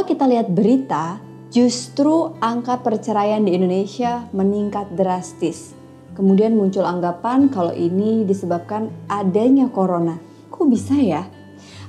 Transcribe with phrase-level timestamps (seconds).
[0.00, 1.20] Kalau kita lihat berita,
[1.52, 5.76] justru angka perceraian di Indonesia meningkat drastis.
[6.16, 10.16] Kemudian muncul anggapan kalau ini disebabkan adanya corona.
[10.48, 11.28] Kok bisa ya?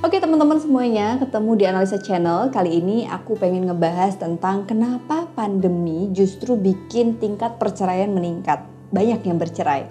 [0.03, 2.51] Oke teman-teman semuanya, ketemu di Analisa Channel.
[2.51, 8.59] Kali ini aku pengen ngebahas tentang kenapa pandemi justru bikin tingkat perceraian meningkat.
[8.91, 9.87] Banyak yang bercerai.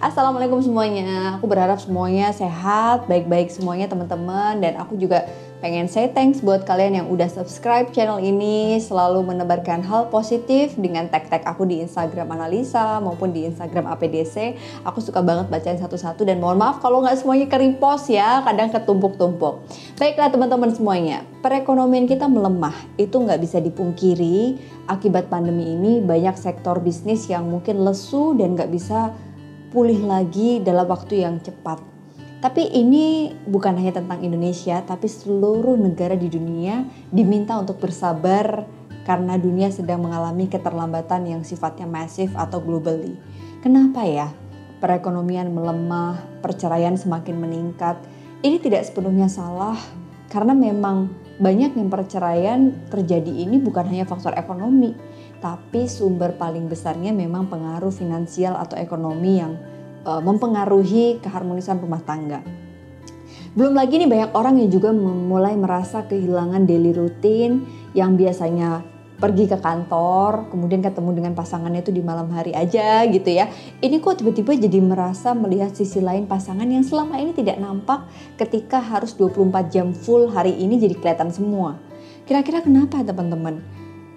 [0.00, 1.36] Assalamualaikum semuanya.
[1.36, 7.02] Aku berharap semuanya sehat, baik-baik semuanya teman-teman dan aku juga pengen say thanks buat kalian
[7.02, 13.02] yang udah subscribe channel ini, selalu menebarkan hal positif dengan tag-tag aku di Instagram Analisa
[13.02, 14.54] maupun di Instagram APDC.
[14.86, 18.70] Aku suka banget bacain satu-satu dan mohon maaf kalau nggak semuanya ke repost ya, kadang
[18.70, 19.66] ketumpuk-tumpuk.
[19.98, 24.58] Baiklah teman-teman semuanya, perekonomian kita melemah, itu nggak bisa dipungkiri.
[24.86, 29.10] Akibat pandemi ini banyak sektor bisnis yang mungkin lesu dan nggak bisa
[29.68, 31.97] pulih lagi dalam waktu yang cepat
[32.38, 38.62] tapi ini bukan hanya tentang Indonesia, tapi seluruh negara di dunia diminta untuk bersabar
[39.02, 43.18] karena dunia sedang mengalami keterlambatan yang sifatnya masif atau globally.
[43.58, 44.30] Kenapa ya?
[44.78, 47.98] Perekonomian melemah, perceraian semakin meningkat.
[48.38, 49.74] Ini tidak sepenuhnya salah
[50.30, 51.10] karena memang
[51.42, 54.94] banyak yang perceraian terjadi ini bukan hanya faktor ekonomi,
[55.42, 59.58] tapi sumber paling besarnya memang pengaruh finansial atau ekonomi yang
[60.08, 62.40] uh, mempengaruhi keharmonisan rumah tangga.
[63.52, 68.86] Belum lagi nih banyak orang yang juga mulai merasa kehilangan daily routine yang biasanya
[69.18, 73.50] pergi ke kantor, kemudian ketemu dengan pasangannya itu di malam hari aja gitu ya.
[73.82, 78.06] Ini kok tiba-tiba jadi merasa melihat sisi lain pasangan yang selama ini tidak nampak
[78.38, 81.82] ketika harus 24 jam full hari ini jadi kelihatan semua.
[82.30, 83.58] Kira-kira kenapa teman-teman?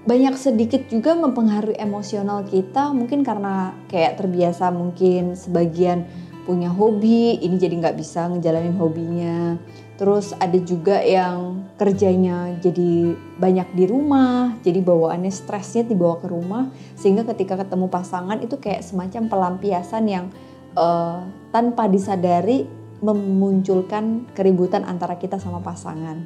[0.01, 6.09] Banyak sedikit juga mempengaruhi emosional kita mungkin karena kayak terbiasa mungkin sebagian
[6.41, 9.61] punya hobi ini jadi nggak bisa ngejalanin hobinya
[10.01, 16.73] terus ada juga yang kerjanya jadi banyak di rumah jadi bawaannya stresnya dibawa ke rumah
[16.97, 20.25] sehingga ketika ketemu pasangan itu kayak semacam pelampiasan yang
[20.73, 21.21] uh,
[21.53, 22.65] tanpa disadari
[23.01, 26.21] memunculkan keributan antara kita sama pasangan.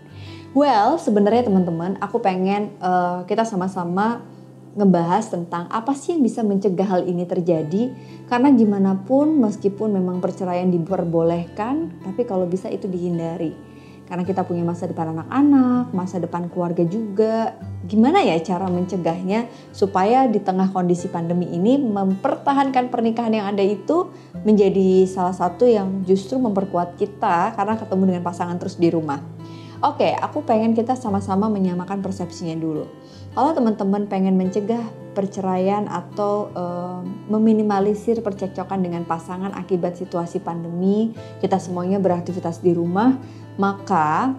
[0.55, 4.23] Well, sebenarnya teman-teman, aku pengen uh, kita sama-sama
[4.71, 7.91] ngebahas tentang apa sih yang bisa mencegah hal ini terjadi
[8.31, 13.55] karena gimana pun meskipun memang perceraian diperbolehkan tapi kalau bisa itu dihindari
[14.05, 17.57] karena kita punya masa depan anak-anak, masa depan keluarga juga.
[17.89, 24.13] Gimana ya cara mencegahnya supaya di tengah kondisi pandemi ini mempertahankan pernikahan yang ada itu
[24.45, 29.19] menjadi salah satu yang justru memperkuat kita karena ketemu dengan pasangan terus di rumah.
[29.83, 32.87] Oke, aku pengen kita sama-sama menyamakan persepsinya dulu.
[33.35, 34.79] Kalau teman-teman pengen mencegah
[35.11, 41.11] perceraian atau uh, meminimalisir percekcokan dengan pasangan akibat situasi pandemi,
[41.43, 43.19] kita semuanya beraktivitas di rumah,
[43.59, 44.31] maka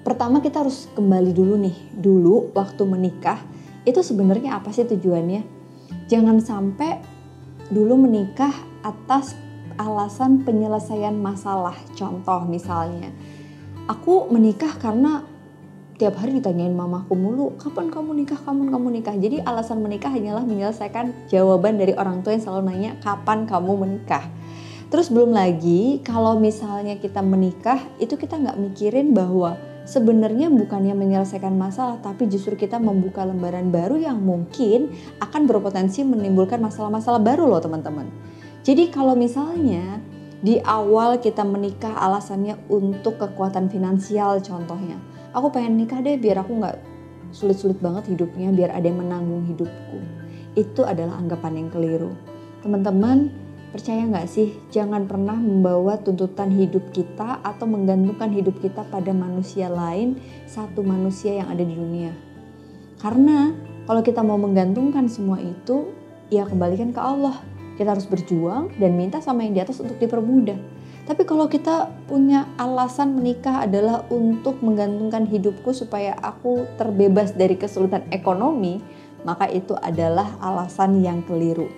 [0.00, 3.40] pertama kita harus kembali dulu nih, dulu waktu menikah
[3.84, 5.44] itu sebenarnya apa sih tujuannya?
[6.08, 7.00] Jangan sampai
[7.68, 9.36] dulu menikah atas
[9.80, 11.76] alasan penyelesaian masalah.
[11.96, 13.08] Contoh misalnya,
[13.90, 15.26] aku menikah karena
[15.98, 19.12] tiap hari ditanyain mamaku mulu, kapan kamu nikah, kapan kamu nikah.
[19.18, 24.24] Jadi alasan menikah hanyalah menyelesaikan jawaban dari orang tua yang selalu nanya, kapan kamu menikah.
[24.88, 31.54] Terus belum lagi kalau misalnya kita menikah itu kita nggak mikirin bahwa sebenarnya bukannya menyelesaikan
[31.54, 34.90] masalah tapi justru kita membuka lembaran baru yang mungkin
[35.22, 38.10] akan berpotensi menimbulkan masalah-masalah baru loh teman-teman.
[38.66, 40.02] Jadi kalau misalnya
[40.40, 44.96] di awal kita menikah alasannya untuk kekuatan finansial contohnya.
[45.36, 46.76] Aku pengen nikah deh biar aku nggak
[47.30, 49.98] sulit-sulit banget hidupnya, biar ada yang menanggung hidupku.
[50.58, 52.12] Itu adalah anggapan yang keliru.
[52.60, 53.30] Teman-teman,
[53.70, 59.70] Percaya nggak sih, jangan pernah membawa tuntutan hidup kita atau menggantungkan hidup kita pada manusia
[59.70, 60.18] lain,
[60.50, 62.10] satu manusia yang ada di dunia.
[62.98, 63.54] Karena
[63.86, 65.86] kalau kita mau menggantungkan semua itu,
[66.34, 67.38] ya kembalikan ke Allah.
[67.80, 70.60] Kita harus berjuang dan minta sama yang di atas untuk dipermudah.
[71.08, 78.04] Tapi kalau kita punya alasan menikah adalah untuk menggantungkan hidupku supaya aku terbebas dari kesulitan
[78.12, 78.84] ekonomi,
[79.24, 81.72] maka itu adalah alasan yang keliru.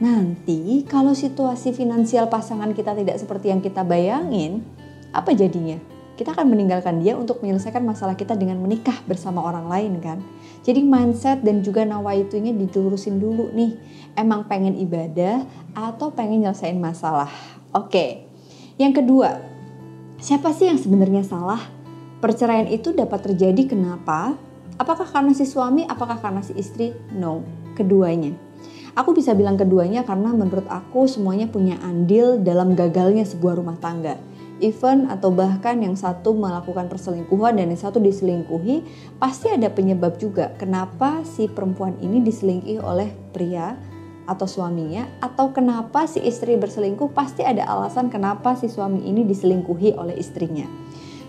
[0.00, 4.64] Nanti kalau situasi finansial pasangan kita tidak seperti yang kita bayangin,
[5.12, 5.76] apa jadinya?
[6.16, 10.18] Kita akan meninggalkan dia untuk menyelesaikan masalah kita dengan menikah bersama orang lain kan.
[10.66, 13.78] Jadi mindset dan juga nawaitunya diterusin dulu nih.
[14.18, 15.46] Emang pengen ibadah
[15.78, 17.30] atau pengen nyelesain masalah.
[17.70, 18.26] Oke.
[18.74, 19.38] Yang kedua,
[20.18, 21.62] siapa sih yang sebenarnya salah?
[22.18, 24.34] Perceraian itu dapat terjadi kenapa?
[24.74, 26.90] Apakah karena si suami, apakah karena si istri?
[27.14, 27.46] No,
[27.78, 28.34] keduanya.
[28.98, 34.18] Aku bisa bilang keduanya karena menurut aku semuanya punya andil dalam gagalnya sebuah rumah tangga.
[34.56, 38.80] Even atau bahkan yang satu melakukan perselingkuhan dan yang satu diselingkuhi,
[39.20, 43.76] pasti ada penyebab juga kenapa si perempuan ini diselingkuhi oleh pria
[44.24, 49.92] atau suaminya atau kenapa si istri berselingkuh pasti ada alasan kenapa si suami ini diselingkuhi
[49.92, 50.64] oleh istrinya.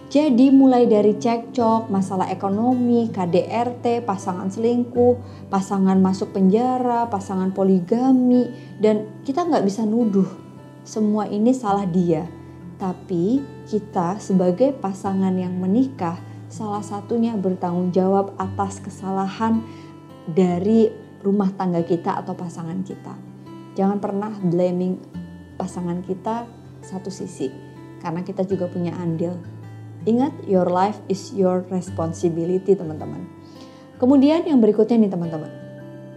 [0.08, 5.20] Jadi mulai dari cekcok, masalah ekonomi, KDRT, pasangan selingkuh,
[5.52, 8.48] pasangan masuk penjara, pasangan poligami,
[8.80, 10.32] dan kita nggak bisa nuduh
[10.88, 12.37] semua ini salah dia.
[12.78, 19.66] Tapi kita sebagai pasangan yang menikah, salah satunya bertanggung jawab atas kesalahan
[20.30, 20.94] dari
[21.26, 23.18] rumah tangga kita atau pasangan kita.
[23.74, 25.02] Jangan pernah blaming
[25.58, 26.46] pasangan kita
[26.86, 27.50] satu sisi,
[28.02, 29.34] karena kita juga punya andil
[30.08, 33.28] Ingat, your life is your responsibility, teman-teman.
[34.00, 35.52] Kemudian yang berikutnya nih, teman-teman.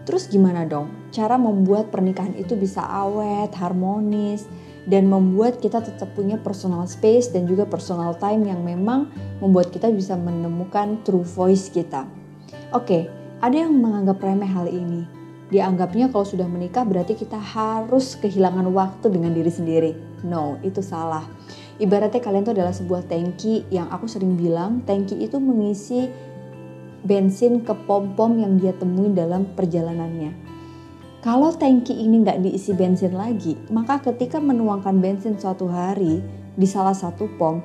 [0.07, 4.47] Terus gimana dong cara membuat pernikahan itu bisa awet, harmonis,
[4.91, 9.07] dan membuat kita tetap punya personal space dan juga personal time yang memang
[9.39, 12.05] membuat kita bisa menemukan true voice kita.
[12.75, 13.07] Oke,
[13.39, 15.07] ada yang menganggap remeh hal ini.
[15.51, 19.93] Dianggapnya kalau sudah menikah berarti kita harus kehilangan waktu dengan diri sendiri.
[20.27, 21.25] No, itu salah
[21.81, 26.13] Ibaratnya kalian itu adalah sebuah tangki yang aku sering bilang, tangki itu mengisi
[27.01, 30.50] bensin ke pom-pom yang dia temui dalam perjalanannya.
[31.21, 36.25] Kalau tangki ini nggak diisi bensin lagi, maka ketika menuangkan bensin suatu hari
[36.57, 37.61] di salah satu pom,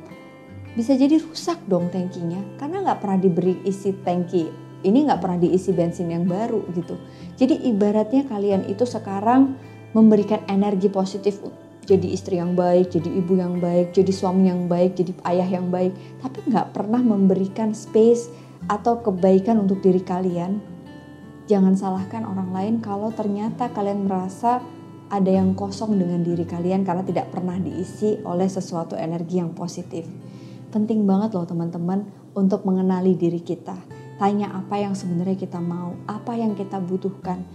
[0.75, 4.51] bisa jadi rusak dong tangkinya karena nggak pernah diberi isi tangki
[4.83, 6.99] ini nggak pernah diisi bensin yang baru gitu.
[7.39, 9.55] Jadi ibaratnya kalian itu sekarang
[9.95, 11.39] memberikan energi positif
[11.87, 15.71] jadi istri yang baik, jadi ibu yang baik, jadi suami yang baik, jadi ayah yang
[15.71, 18.27] baik, tapi nggak pernah memberikan space
[18.67, 20.74] atau kebaikan untuk diri kalian.
[21.45, 24.65] Jangan salahkan orang lain kalau ternyata kalian merasa
[25.13, 30.09] ada yang kosong dengan diri kalian karena tidak pernah diisi oleh sesuatu energi yang positif.
[30.73, 33.77] Penting banget loh teman-teman untuk mengenali diri kita.
[34.17, 37.45] Tanya apa yang sebenarnya kita mau, apa yang kita butuhkan.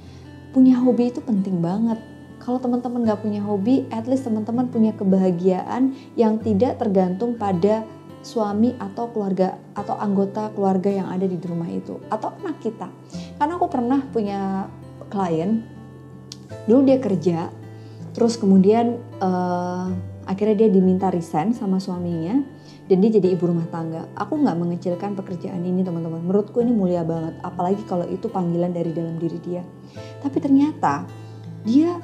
[0.55, 1.99] Punya hobi itu penting banget
[2.41, 7.85] kalau teman-teman gak punya hobi, at least teman-teman punya kebahagiaan yang tidak tergantung pada
[8.21, 12.89] suami atau keluarga atau anggota keluarga yang ada di rumah itu atau anak kita.
[13.41, 14.69] Karena aku pernah punya
[15.09, 15.65] klien,
[16.69, 17.49] dulu dia kerja,
[18.13, 19.89] terus kemudian uh,
[20.29, 22.45] akhirnya dia diminta resign sama suaminya
[22.87, 24.05] dan dia jadi ibu rumah tangga.
[24.19, 26.21] Aku nggak mengecilkan pekerjaan ini teman-teman.
[26.21, 29.63] Menurutku ini mulia banget, apalagi kalau itu panggilan dari dalam diri dia.
[30.21, 31.09] Tapi ternyata
[31.65, 31.97] dia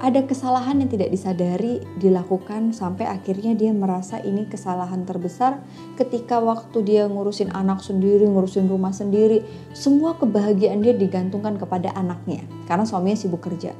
[0.00, 5.60] ada kesalahan yang tidak disadari dilakukan sampai akhirnya dia merasa ini kesalahan terbesar
[6.00, 9.44] ketika waktu dia ngurusin anak sendiri, ngurusin rumah sendiri,
[9.76, 13.76] semua kebahagiaan dia digantungkan kepada anaknya karena suaminya sibuk kerja.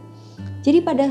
[0.61, 1.09] Jadi pada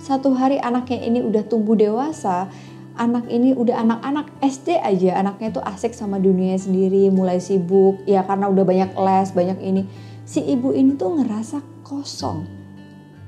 [0.00, 2.48] satu hari anaknya ini udah tumbuh dewasa,
[2.96, 8.24] anak ini udah anak-anak SD aja, anaknya tuh asik sama dunia sendiri, mulai sibuk, ya
[8.24, 9.82] karena udah banyak les, banyak ini.
[10.24, 12.48] Si ibu ini tuh ngerasa kosong.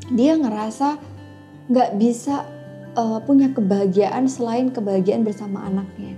[0.08, 0.96] Dia ngerasa
[1.68, 2.48] nggak bisa
[2.96, 6.16] uh, punya kebahagiaan selain kebahagiaan bersama anaknya.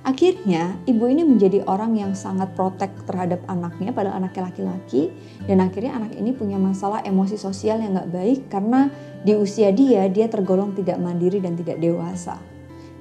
[0.00, 5.12] Akhirnya ibu ini menjadi orang yang sangat protek terhadap anaknya pada anaknya laki-laki
[5.44, 8.88] dan akhirnya anak ini punya masalah emosi sosial yang nggak baik karena
[9.20, 12.40] di usia dia dia tergolong tidak mandiri dan tidak dewasa.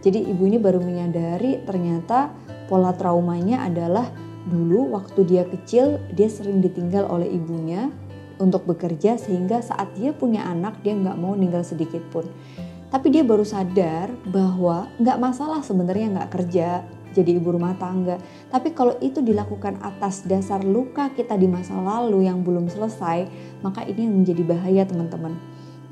[0.03, 2.35] Jadi ibu ini baru menyadari ternyata
[2.67, 4.11] pola traumanya adalah
[4.51, 7.87] dulu waktu dia kecil dia sering ditinggal oleh ibunya
[8.39, 12.25] untuk bekerja sehingga saat dia punya anak dia nggak mau ninggal sedikit pun.
[12.89, 16.81] Tapi dia baru sadar bahwa nggak masalah sebenarnya nggak kerja
[17.13, 18.17] jadi ibu rumah tangga.
[18.49, 23.29] Tapi kalau itu dilakukan atas dasar luka kita di masa lalu yang belum selesai,
[23.61, 25.37] maka ini yang menjadi bahaya teman-teman.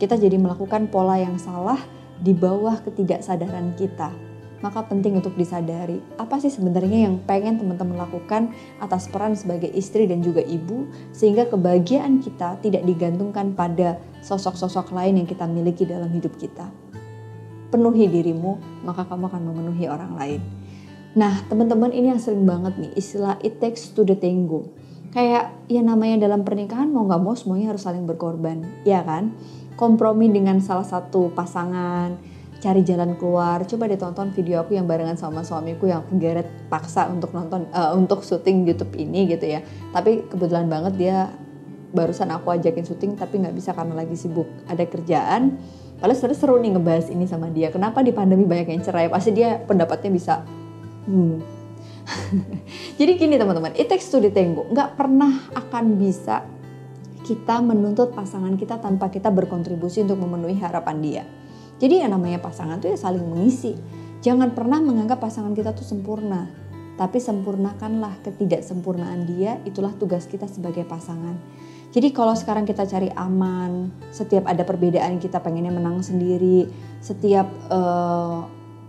[0.02, 1.78] Kita jadi melakukan pola yang salah
[2.18, 4.27] di bawah ketidaksadaran kita
[4.62, 8.50] maka penting untuk disadari apa sih sebenarnya yang pengen teman-teman lakukan
[8.82, 15.22] atas peran sebagai istri dan juga ibu sehingga kebahagiaan kita tidak digantungkan pada sosok-sosok lain
[15.22, 16.70] yang kita miliki dalam hidup kita.
[17.68, 20.42] Penuhi dirimu, maka kamu akan memenuhi orang lain.
[21.18, 24.70] Nah, teman-teman ini yang sering banget nih istilah it takes to the tango.
[25.12, 29.34] Kayak ya namanya dalam pernikahan mau nggak mau semuanya harus saling berkorban, ya kan?
[29.74, 32.18] Kompromi dengan salah satu pasangan,
[32.58, 33.64] cari jalan keluar.
[33.66, 38.26] Coba ditonton video aku yang barengan sama suamiku yang geret paksa untuk nonton uh, untuk
[38.26, 39.62] syuting YouTube ini gitu ya.
[39.94, 41.18] Tapi kebetulan banget dia
[41.94, 45.58] barusan aku ajakin syuting tapi nggak bisa karena lagi sibuk ada kerjaan.
[45.98, 47.74] Padahal seru seru nih ngebahas ini sama dia.
[47.74, 49.10] Kenapa di pandemi banyak yang cerai?
[49.10, 50.46] Pasti dia pendapatnya bisa.
[51.10, 51.42] Hmm.
[53.02, 54.30] Jadi gini teman-teman, it takes to the.
[54.30, 56.46] Nggak pernah akan bisa
[57.26, 61.24] kita menuntut pasangan kita tanpa kita berkontribusi untuk memenuhi harapan dia.
[61.78, 63.78] Jadi yang namanya pasangan tuh ya saling mengisi.
[64.26, 66.50] Jangan pernah menganggap pasangan kita tuh sempurna,
[66.98, 71.38] tapi sempurnakanlah ketidaksempurnaan dia, itulah tugas kita sebagai pasangan.
[71.94, 76.66] Jadi kalau sekarang kita cari aman, setiap ada perbedaan kita pengennya menang sendiri,
[77.00, 78.44] setiap uh,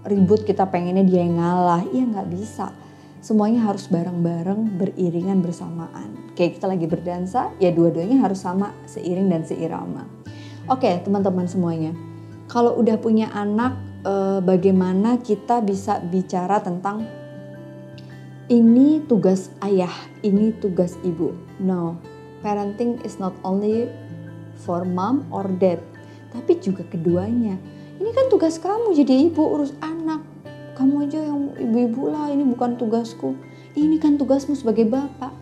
[0.08, 2.72] ribut kita pengennya dia yang ngalah, iya nggak bisa.
[3.20, 6.32] Semuanya harus bareng-bareng, beriringan bersamaan.
[6.32, 10.08] Kayak kita lagi berdansa, ya dua-duanya harus sama, seiring dan seirama.
[10.68, 11.92] Oke teman-teman semuanya,
[12.48, 13.76] kalau udah punya anak,
[14.08, 17.04] uh, bagaimana kita bisa bicara tentang
[18.48, 19.92] ini tugas ayah,
[20.24, 21.36] ini tugas ibu.
[21.60, 22.00] No,
[22.40, 23.92] parenting is not only
[24.64, 25.76] for mom or dad,
[26.32, 27.60] tapi juga keduanya.
[28.00, 30.24] Ini kan tugas kamu jadi ibu urus anak.
[30.80, 33.36] Kamu aja yang ibu-ibu lah, ini bukan tugasku.
[33.76, 35.34] Ini kan tugasmu sebagai bapak.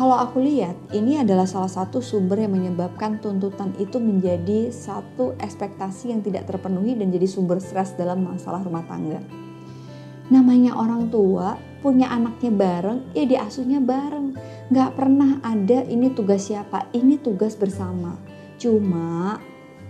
[0.00, 6.08] Kalau aku lihat, ini adalah salah satu sumber yang menyebabkan tuntutan itu menjadi satu ekspektasi
[6.08, 9.20] yang tidak terpenuhi dan jadi sumber stres dalam masalah rumah tangga.
[10.32, 14.40] Namanya orang tua punya anaknya bareng, ya diasuhnya bareng.
[14.72, 18.16] Gak pernah ada ini tugas siapa, ini tugas bersama.
[18.56, 19.36] Cuma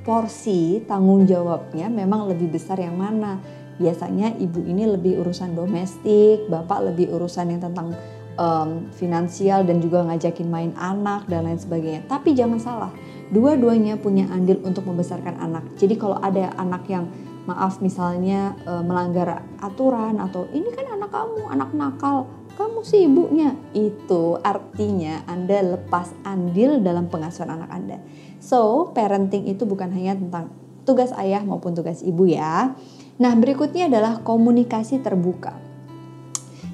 [0.02, 3.38] porsi tanggung jawabnya memang lebih besar yang mana.
[3.78, 7.94] Biasanya ibu ini lebih urusan domestik, bapak lebih urusan yang tentang
[8.38, 12.04] um, finansial dan juga ngajakin main anak dan lain sebagainya.
[12.06, 12.92] Tapi jangan salah,
[13.30, 15.64] dua-duanya punya andil untuk membesarkan anak.
[15.80, 17.08] Jadi kalau ada anak yang
[17.48, 23.56] maaf misalnya e, melanggar aturan atau ini kan anak kamu anak nakal kamu sih ibunya
[23.72, 27.98] itu artinya Anda lepas andil dalam pengasuhan anak Anda
[28.38, 30.52] so parenting itu bukan hanya tentang
[30.84, 32.76] tugas ayah maupun tugas ibu ya
[33.16, 35.56] nah berikutnya adalah komunikasi terbuka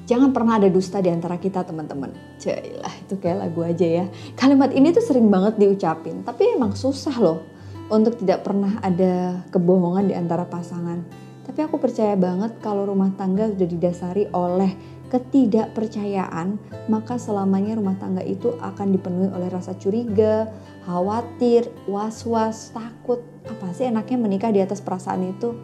[0.07, 4.05] jangan pernah ada dusta di antara kita teman-teman Cailah itu kayak lagu aja ya
[4.39, 10.11] kalimat ini tuh sering banget diucapin tapi emang susah loh untuk tidak pernah ada kebohongan
[10.11, 11.03] di antara pasangan.
[11.47, 14.75] Tapi aku percaya banget kalau rumah tangga sudah didasari oleh
[15.07, 16.59] ketidakpercayaan,
[16.91, 20.51] maka selamanya rumah tangga itu akan dipenuhi oleh rasa curiga,
[20.83, 23.23] khawatir, was-was, takut.
[23.47, 25.55] Apa sih enaknya menikah di atas perasaan itu?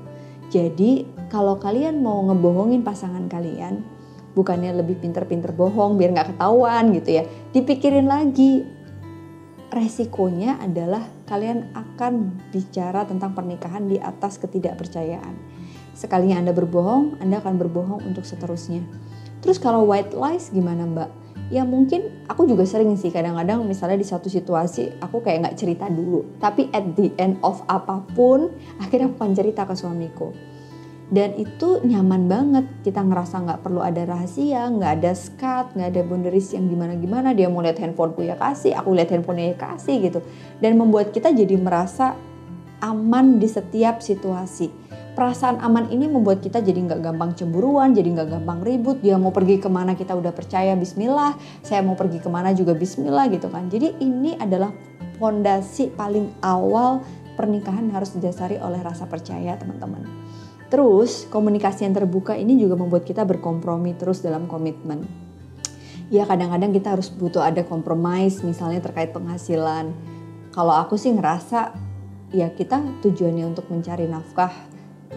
[0.48, 3.84] Jadi, kalau kalian mau ngebohongin pasangan kalian,
[4.34, 7.24] bukannya lebih pinter-pinter bohong biar nggak ketahuan gitu ya,
[7.54, 8.66] dipikirin lagi
[9.74, 15.34] resikonya adalah kalian akan bicara tentang pernikahan di atas ketidakpercayaan.
[15.98, 18.86] Sekalinya Anda berbohong, Anda akan berbohong untuk seterusnya.
[19.42, 21.10] Terus kalau white lies gimana mbak?
[21.52, 25.86] Ya mungkin aku juga sering sih kadang-kadang misalnya di satu situasi aku kayak nggak cerita
[25.90, 26.38] dulu.
[26.38, 30.53] Tapi at the end of apa pun akhirnya aku akan cerita ke suamiku
[31.14, 32.66] dan itu nyaman banget.
[32.82, 37.38] Kita ngerasa nggak perlu ada rahasia nggak ada skat nggak ada boundaries yang gimana gimana
[37.38, 40.20] dia mau lihat handphoneku ya kasih aku lihat handphonenya ya kasih gitu.
[40.58, 42.18] Dan membuat kita jadi merasa
[42.82, 44.74] aman di setiap situasi.
[45.14, 48.98] Perasaan aman ini membuat kita jadi nggak gampang cemburuan jadi nggak gampang ribut.
[49.06, 52.74] Dia mau pergi ke mana kita udah percaya Bismillah saya mau pergi ke mana juga
[52.74, 53.70] Bismillah gitu kan.
[53.70, 54.74] Jadi ini adalah
[55.22, 57.06] fondasi paling awal
[57.38, 60.23] pernikahan harus didasari oleh rasa percaya teman-teman
[60.74, 65.06] Terus komunikasi yang terbuka ini juga membuat kita berkompromi terus dalam komitmen.
[66.10, 69.94] Ya kadang-kadang kita harus butuh ada kompromis misalnya terkait penghasilan.
[70.50, 71.78] Kalau aku sih ngerasa
[72.34, 74.50] ya kita tujuannya untuk mencari nafkah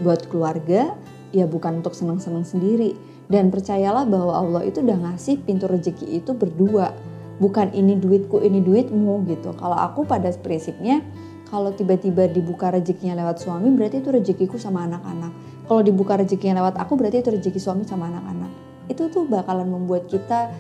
[0.05, 0.93] buat keluarga
[1.33, 2.93] ya bukan untuk senang-senang sendiri.
[3.27, 6.93] Dan percayalah bahwa Allah itu udah ngasih pintu rezeki itu berdua.
[7.41, 9.57] Bukan ini duitku, ini duitmu gitu.
[9.57, 11.01] Kalau aku pada prinsipnya
[11.47, 15.31] kalau tiba-tiba dibuka rezekinya lewat suami berarti itu rezekiku sama anak-anak.
[15.67, 18.51] Kalau dibuka rezekinya lewat aku berarti itu rezeki suami sama anak-anak.
[18.91, 20.51] Itu tuh bakalan membuat kita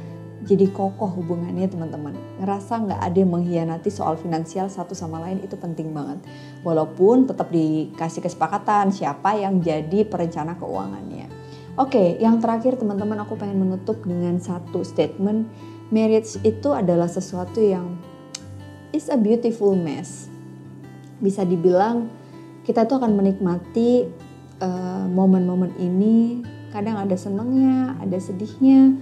[0.46, 2.14] jadi kokoh hubungannya teman-teman.
[2.38, 6.22] Ngerasa nggak ada yang mengkhianati soal finansial satu sama lain itu penting banget.
[6.62, 11.26] Walaupun tetap dikasih kesepakatan siapa yang jadi perencana keuangannya.
[11.76, 15.50] Oke, yang terakhir teman-teman aku pengen menutup dengan satu statement.
[15.90, 17.94] Marriage itu adalah sesuatu yang
[18.90, 20.35] is a beautiful mess
[21.20, 22.08] bisa dibilang
[22.66, 24.10] kita tuh akan menikmati
[24.58, 26.42] eh, momen-momen uh, ini.
[26.74, 28.92] Kadang ada senangnya ada sedihnya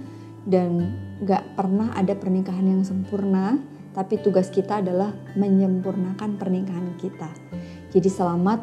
[0.45, 0.95] dan
[1.25, 3.57] gak pernah ada pernikahan yang sempurna.
[3.95, 7.31] Tapi tugas kita adalah menyempurnakan pernikahan kita.
[7.95, 8.59] Jadi selamat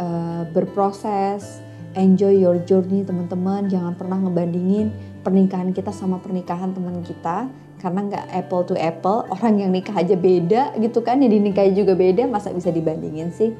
[0.00, 1.60] uh, berproses
[1.92, 3.68] enjoy your journey teman-teman.
[3.68, 4.88] Jangan pernah ngebandingin
[5.20, 10.18] pernikahan kita sama pernikahan teman kita karena nggak apple to apple orang yang nikah aja
[10.18, 13.54] beda gitu kan yang dinikahi juga beda masa bisa dibandingin sih?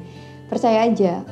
[0.50, 1.22] Percaya aja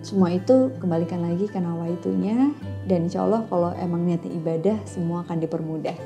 [0.00, 2.54] semua itu kembalikan lagi ke nawa itunya
[2.86, 5.96] dan insya Allah kalau emang niatnya ibadah semua akan dipermudah.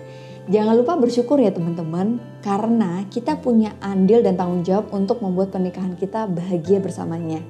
[0.48, 5.94] Jangan lupa bersyukur ya teman-teman karena kita punya andil dan tanggung jawab untuk membuat pernikahan
[5.94, 7.44] kita bahagia bersamanya.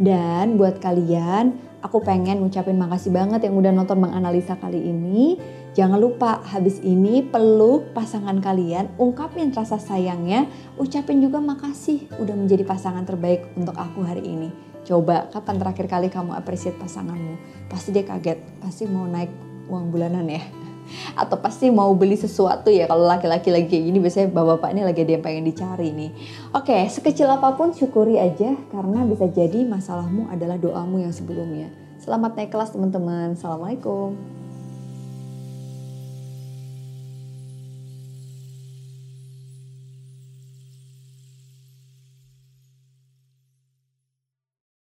[0.00, 5.40] Dan buat kalian Aku pengen ngucapin makasih banget yang udah nonton Bang Analisa kali ini.
[5.70, 12.66] Jangan lupa habis ini peluk pasangan kalian, ungkapin rasa sayangnya, ucapin juga makasih udah menjadi
[12.66, 14.50] pasangan terbaik untuk aku hari ini.
[14.82, 17.38] Coba kapan terakhir kali kamu appreciate pasanganmu?
[17.70, 19.30] Pasti dia kaget, pasti mau naik
[19.70, 20.42] uang bulanan ya
[21.22, 25.00] atau pasti mau beli sesuatu ya kalau laki-laki lagi kayak gini biasanya bapak-bapak ini lagi
[25.06, 26.10] ada yang pengen dicari nih.
[26.50, 31.70] Oke, sekecil apa pun syukuri aja karena bisa jadi masalahmu adalah doamu yang sebelumnya.
[32.02, 33.38] Selamat naik kelas teman-teman.
[33.38, 34.39] Assalamualaikum.